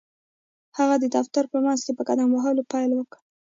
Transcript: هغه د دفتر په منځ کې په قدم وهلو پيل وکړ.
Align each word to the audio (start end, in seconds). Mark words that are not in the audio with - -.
هغه 0.77 0.95
د 0.99 1.05
دفتر 1.15 1.43
په 1.53 1.57
منځ 1.65 1.79
کې 1.85 1.91
په 1.97 2.03
قدم 2.09 2.29
وهلو 2.31 2.63
پيل 2.71 2.91
وکړ. 2.95 3.19